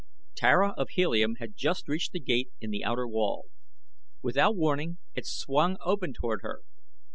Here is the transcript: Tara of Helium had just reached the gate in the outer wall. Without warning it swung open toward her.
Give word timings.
Tara 0.33 0.71
of 0.79 0.89
Helium 0.89 1.35
had 1.35 1.55
just 1.55 1.87
reached 1.87 2.11
the 2.11 2.19
gate 2.19 2.49
in 2.59 2.71
the 2.71 2.83
outer 2.83 3.07
wall. 3.07 3.49
Without 4.23 4.55
warning 4.57 4.97
it 5.13 5.27
swung 5.27 5.77
open 5.79 6.11
toward 6.11 6.39
her. 6.41 6.63